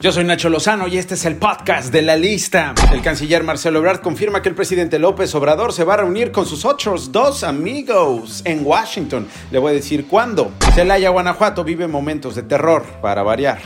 [0.00, 2.72] Yo soy Nacho Lozano y este es el podcast de la lista.
[2.92, 6.46] El canciller Marcelo Ebrard confirma que el presidente López Obrador se va a reunir con
[6.46, 9.26] sus otros dos amigos en Washington.
[9.50, 10.52] Le voy a decir cuándo.
[10.72, 13.58] Celaya, Guanajuato vive momentos de terror, para variar.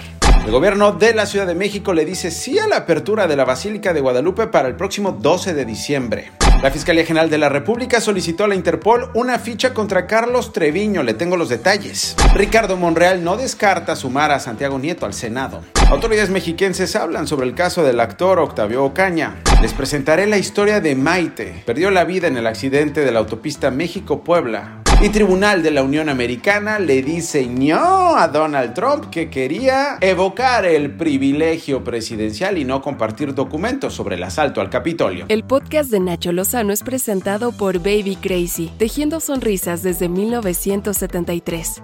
[0.46, 3.44] El gobierno de la Ciudad de México le dice sí a la apertura de la
[3.44, 6.33] Basílica de Guadalupe para el próximo 12 de diciembre.
[6.63, 11.03] La Fiscalía General de la República solicitó a la Interpol una ficha contra Carlos Treviño.
[11.03, 12.15] Le tengo los detalles.
[12.35, 15.64] Ricardo Monreal no descarta sumar a Santiago Nieto al Senado.
[15.90, 19.42] Autoridades mexiquenses hablan sobre el caso del actor Octavio Ocaña.
[19.60, 21.64] Les presentaré la historia de Maite.
[21.66, 24.81] Perdió la vida en el accidente de la autopista México-Puebla.
[25.02, 30.92] Y Tribunal de la Unión Americana le diseñó a Donald Trump que quería evocar el
[30.92, 35.27] privilegio presidencial y no compartir documentos sobre el asalto al Capitolio.
[35.28, 41.83] El podcast de Nacho Lozano es presentado por Baby Crazy, tejiendo sonrisas desde 1973.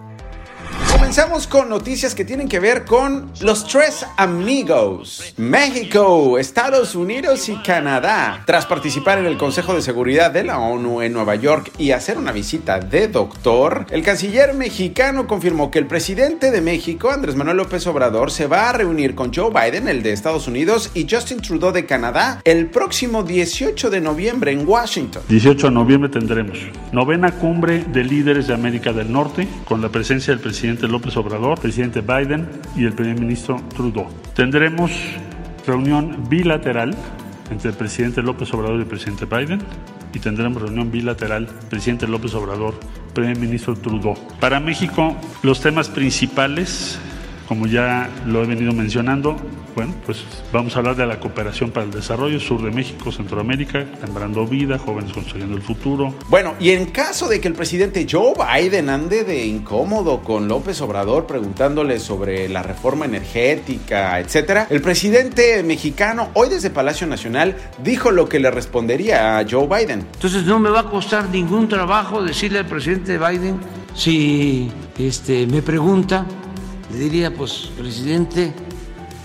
[0.98, 7.54] Comenzamos con noticias que tienen que ver con los tres amigos, México, Estados Unidos y
[7.62, 8.42] Canadá.
[8.44, 12.18] Tras participar en el Consejo de Seguridad de la ONU en Nueva York y hacer
[12.18, 17.58] una visita de doctor, el canciller mexicano confirmó que el presidente de México, Andrés Manuel
[17.58, 21.40] López Obrador, se va a reunir con Joe Biden, el de Estados Unidos, y Justin
[21.40, 25.22] Trudeau de Canadá el próximo 18 de noviembre en Washington.
[25.28, 26.58] 18 de noviembre tendremos
[26.90, 31.60] novena cumbre de líderes de América del Norte con la presencia del presidente López Obrador,
[31.60, 34.08] presidente Biden y el primer ministro Trudeau.
[34.34, 34.90] Tendremos
[35.66, 36.96] reunión bilateral
[37.50, 39.60] entre el presidente López Obrador y el presidente Biden
[40.12, 42.74] y tendremos reunión bilateral presidente López Obrador,
[43.14, 44.16] primer ministro Trudeau.
[44.40, 46.98] Para México, los temas principales,
[47.48, 49.34] como ya lo he venido mencionando,
[49.74, 53.86] bueno, pues vamos a hablar de la cooperación para el desarrollo, sur de México, Centroamérica,
[54.04, 56.14] sembrando vida, jóvenes construyendo el futuro.
[56.28, 60.80] Bueno, y en caso de que el presidente Joe Biden ande de incómodo con López
[60.82, 68.10] Obrador preguntándole sobre la reforma energética, etcétera, el presidente mexicano hoy desde Palacio Nacional dijo
[68.10, 70.00] lo que le respondería a Joe Biden.
[70.12, 73.58] Entonces no me va a costar ningún trabajo decirle al presidente Biden
[73.94, 76.26] si este me pregunta,
[76.90, 78.52] le diría, pues presidente,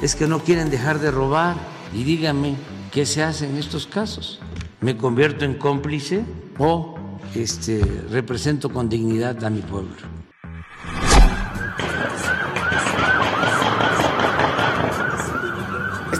[0.01, 1.55] es que no quieren dejar de robar
[1.93, 2.55] y dígame
[2.91, 4.39] qué se hace en estos casos.
[4.81, 6.25] ¿Me convierto en cómplice
[6.57, 6.95] o
[7.35, 10.22] este, represento con dignidad a mi pueblo?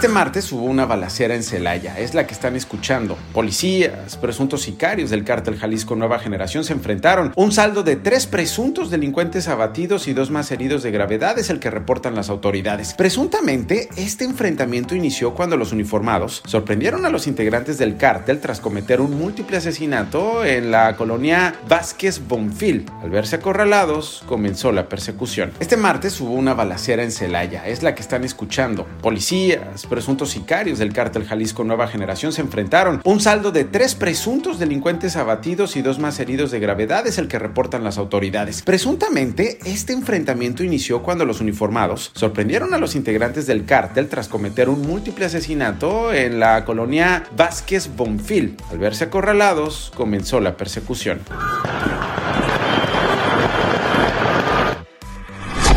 [0.04, 3.18] Este martes hubo una balacera en Celaya, es la que están escuchando.
[3.32, 7.32] Policías, presuntos sicarios del cártel Jalisco Nueva Generación se enfrentaron.
[7.38, 11.62] Un saldo de tres presuntos delincuentes abatidos y dos más heridos de gravedad es el
[11.62, 12.96] que reportan las autoridades.
[12.96, 19.00] Presuntamente, este enfrentamiento inició cuando los uniformados sorprendieron a los integrantes del cártel tras cometer
[19.00, 22.88] un múltiple asesinato en la colonia Vázquez Bonfil.
[23.02, 25.54] Al verse acorralados, comenzó la persecución.
[25.62, 28.86] Este martes hubo una balacera en Celaya, es la que están escuchando.
[29.02, 33.00] Policías, presuntos sicarios del cártel Jalisco Nueva Generación se enfrentaron.
[33.04, 37.28] Un saldo de tres presuntos delincuentes abatidos y dos más heridos de gravedad es el
[37.28, 38.64] que reportan las autoridades.
[38.64, 44.68] Presuntamente, este enfrentamiento inició cuando los uniformados sorprendieron a los integrantes del cártel tras cometer
[44.68, 48.58] un múltiple asesinato en la colonia Vázquez Bonfil.
[48.72, 51.20] Al verse acorralados, comenzó la persecución.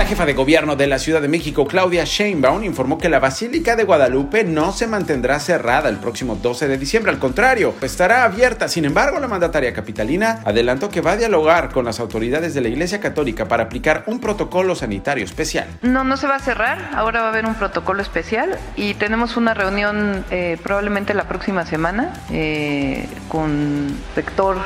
[0.07, 3.83] Jefa de gobierno de la Ciudad de México, Claudia Sheinbaum, informó que la Basílica de
[3.83, 8.69] Guadalupe no se mantendrá cerrada el próximo 12 de diciembre, al contrario, estará abierta.
[8.69, 12.69] Sin embargo, la mandataria capitalina adelantó que va a dialogar con las autoridades de la
[12.69, 15.67] Iglesia Católica para aplicar un protocolo sanitario especial.
[15.83, 19.37] No, no se va a cerrar, ahora va a haber un protocolo especial y tenemos
[19.37, 24.59] una reunión eh, probablemente la próxima semana eh, con rector,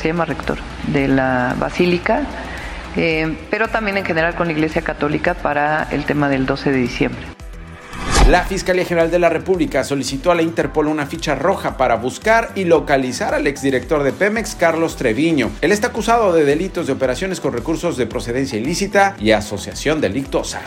[0.00, 2.22] se llama rector, de la Basílica
[2.96, 6.78] eh, pero también en general con la Iglesia Católica para el tema del 12 de
[6.78, 7.36] diciembre.
[8.28, 12.50] La Fiscalía General de la República solicitó a la Interpol una ficha roja para buscar
[12.56, 15.52] y localizar al exdirector de Pemex, Carlos Treviño.
[15.60, 20.60] Él está acusado de delitos de operaciones con recursos de procedencia ilícita y asociación delictuosa.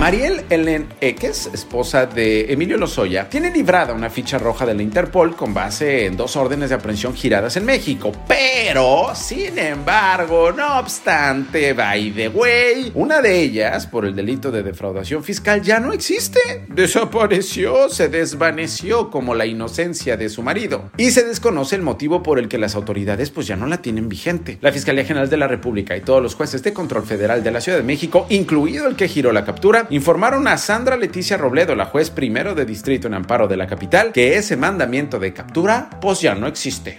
[0.00, 5.36] Mariel Ellen Eques, esposa de Emilio Lozoya, tiene librada una ficha roja de la Interpol
[5.36, 8.10] con base en dos órdenes de aprehensión giradas en México.
[8.26, 14.62] Pero, sin embargo, no obstante, by the way, una de ellas, por el delito de
[14.62, 16.40] defraudación fiscal, ya no existe.
[16.68, 20.90] Desapareció, se desvaneció como la inocencia de su marido.
[20.96, 24.08] Y se desconoce el motivo por el que las autoridades pues ya no la tienen
[24.08, 24.56] vigente.
[24.62, 27.60] La Fiscalía General de la República y todos los jueces de control federal de la
[27.60, 31.86] Ciudad de México, incluido el que giró la captura, informaron a Sandra Leticia Robledo, la
[31.86, 36.20] juez primero de distrito en amparo de la capital, que ese mandamiento de captura pues
[36.20, 36.98] ya no existe.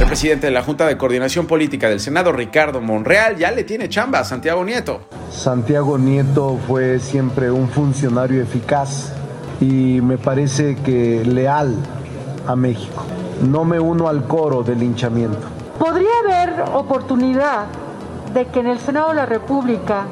[0.00, 3.88] El presidente de la Junta de Coordinación Política del Senado, Ricardo Monreal, ya le tiene
[3.88, 5.08] chamba a Santiago Nieto.
[5.30, 9.12] Santiago Nieto fue siempre un funcionario eficaz
[9.60, 11.76] y me parece que leal
[12.46, 13.04] a México.
[13.42, 15.46] No me uno al coro del linchamiento.
[15.78, 17.66] ¿Podría haber oportunidad
[18.32, 20.06] de que en el Senado de la República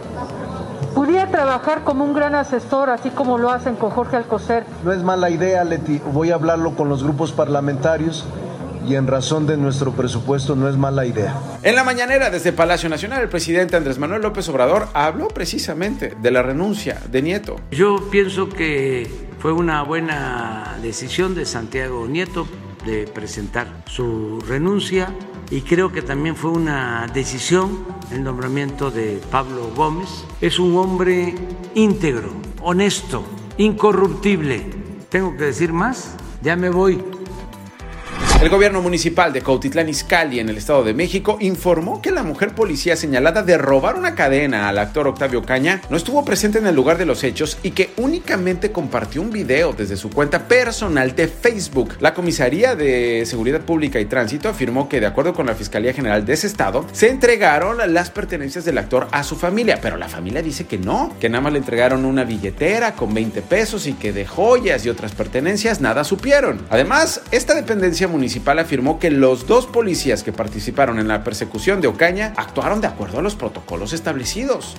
[0.98, 4.64] pudiera trabajar como un gran asesor, así como lo hacen con Jorge Alcocer?
[4.82, 6.00] No es mala idea, Leti.
[6.12, 8.26] Voy a hablarlo con los grupos parlamentarios
[8.84, 11.36] y en razón de nuestro presupuesto no es mala idea.
[11.62, 16.30] En la mañanera desde Palacio Nacional, el presidente Andrés Manuel López Obrador habló precisamente de
[16.32, 17.60] la renuncia de Nieto.
[17.70, 19.08] Yo pienso que
[19.38, 22.48] fue una buena decisión de Santiago Nieto
[22.84, 25.14] de presentar su renuncia
[25.50, 30.24] y creo que también fue una decisión el nombramiento de Pablo Gómez.
[30.40, 31.34] Es un hombre
[31.74, 33.24] íntegro, honesto,
[33.56, 34.66] incorruptible.
[35.08, 36.16] ¿Tengo que decir más?
[36.42, 37.02] Ya me voy.
[38.40, 42.54] El gobierno municipal de Cautitlán Izcalli en el Estado de México informó que la mujer
[42.54, 46.76] policía señalada de robar una cadena al actor Octavio Caña no estuvo presente en el
[46.76, 51.26] lugar de los hechos y que únicamente compartió un video desde su cuenta personal de
[51.26, 51.96] Facebook.
[51.98, 56.24] La Comisaría de Seguridad Pública y Tránsito afirmó que de acuerdo con la Fiscalía General
[56.24, 60.42] de ese estado, se entregaron las pertenencias del actor a su familia, pero la familia
[60.42, 64.12] dice que no, que nada más le entregaron una billetera con 20 pesos y que
[64.12, 66.64] de joyas y otras pertenencias nada supieron.
[66.70, 71.80] Además, esta dependencia municipal municipal afirmó que los dos policías que participaron en la persecución
[71.80, 74.76] de Ocaña actuaron de acuerdo a los protocolos establecidos.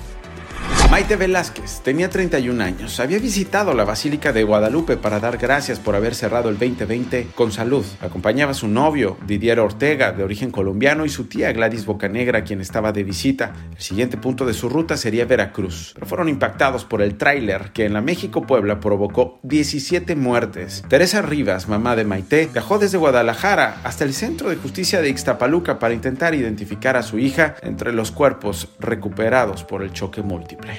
[0.90, 3.00] Maite Velázquez tenía 31 años.
[3.00, 7.52] Había visitado la Basílica de Guadalupe para dar gracias por haber cerrado el 2020 con
[7.52, 7.86] salud.
[8.02, 12.60] Acompañaba a su novio, Didier Ortega, de origen colombiano, y su tía Gladys Bocanegra, quien
[12.60, 13.54] estaba de visita.
[13.76, 17.86] El siguiente punto de su ruta sería Veracruz, pero fueron impactados por el tráiler que
[17.86, 20.84] en la México-Puebla provocó 17 muertes.
[20.90, 25.78] Teresa Rivas, mamá de Maite, viajó desde Guadalajara hasta el Centro de Justicia de Ixtapaluca
[25.78, 30.79] para intentar identificar a su hija entre los cuerpos recuperados por el choque múltiple.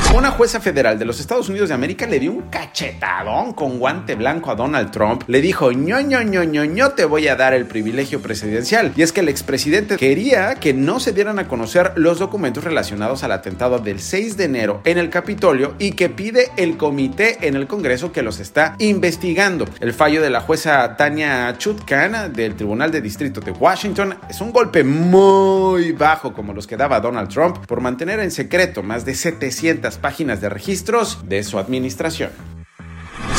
[0.13, 4.15] Una jueza federal de los Estados Unidos de América le dio un cachetadón con guante
[4.15, 5.23] blanco a Donald Trump.
[5.27, 8.91] Le dijo, ño, ño, ño, ño, ño, te voy a dar el privilegio presidencial.
[8.97, 13.23] Y es que el expresidente quería que no se dieran a conocer los documentos relacionados
[13.23, 17.55] al atentado del 6 de enero en el Capitolio y que pide el comité en
[17.55, 19.65] el Congreso que los está investigando.
[19.79, 24.51] El fallo de la jueza Tania Chutkan del Tribunal de Distrito de Washington es un
[24.51, 29.15] golpe muy bajo como los que daba Donald Trump por mantener en secreto más de
[29.15, 32.31] 700 páginas de registros de su administración.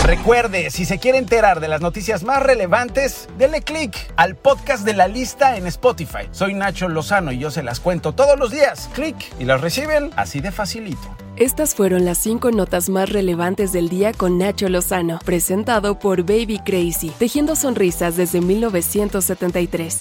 [0.05, 4.95] Recuerde, si se quiere enterar de las noticias más relevantes, dele click al podcast de
[4.95, 6.29] la lista en Spotify.
[6.33, 8.91] Soy Nacho Lozano y yo se las cuento todos los días.
[8.95, 11.17] Clic y las reciben así de facilito.
[11.37, 16.61] Estas fueron las cinco notas más relevantes del día con Nacho Lozano, presentado por Baby
[16.65, 20.01] Crazy, tejiendo sonrisas desde 1973.